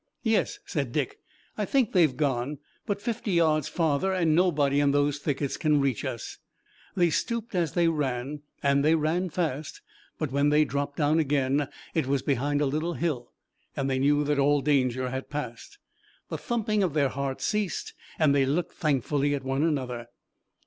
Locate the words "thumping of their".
16.39-17.09